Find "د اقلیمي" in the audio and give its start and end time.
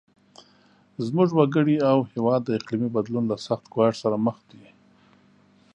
2.45-2.89